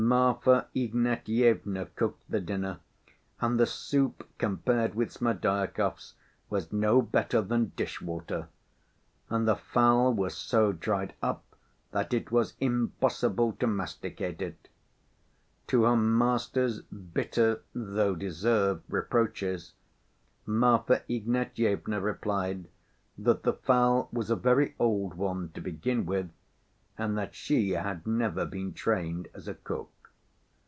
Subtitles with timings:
[0.03, 2.79] Marfa Ignatyevna cooked the dinner,
[3.39, 6.15] and the soup, compared with Smerdyakov's,
[6.49, 8.47] was "no better than dish‐water,"
[9.29, 11.55] and the fowl was so dried up
[11.91, 14.67] that it was impossible to masticate it.
[15.67, 19.75] To her master's bitter, though deserved, reproaches,
[20.47, 22.67] Marfa Ignatyevna replied
[23.19, 26.29] that the fowl was a very old one to begin with,
[26.97, 29.89] and that she had never been trained as a cook.